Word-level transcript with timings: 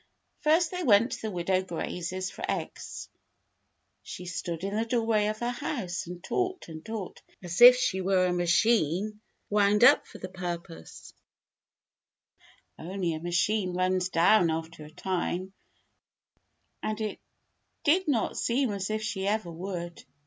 First 0.39 0.71
they 0.71 0.81
went 0.81 1.11
to 1.11 1.21
the 1.21 1.29
widow 1.29 1.61
Gray's 1.61 2.31
for 2.31 2.43
eggs. 2.49 3.07
She 4.01 4.25
stood 4.25 4.63
in 4.63 4.75
the 4.75 4.83
doorw^ay 4.83 5.29
of 5.29 5.37
her 5.41 5.51
house 5.51 6.07
and 6.07 6.23
talked 6.23 6.69
and 6.69 6.83
talked 6.83 7.21
as 7.43 7.61
if 7.61 7.75
she 7.77 8.01
were 8.01 8.25
a 8.25 8.33
machine 8.33 9.21
wound 9.51 9.83
up 9.83 10.07
for 10.07 10.17
the 10.17 10.27
purpose; 10.27 11.13
only 12.79 13.13
a 13.13 13.19
machine 13.19 13.73
runs 13.73 14.09
down 14.09 14.49
after 14.49 14.83
a 14.83 14.89
time, 14.89 15.53
and 16.81 16.99
it 16.99 17.19
did 17.83 18.07
not 18.07 18.37
seem 18.37 18.71
as 18.71 18.89
if 18.89 19.03
she 19.03 19.27
ever 19.27 19.51
would. 19.51 20.03